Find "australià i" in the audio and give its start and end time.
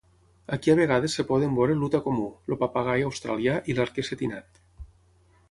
3.11-3.77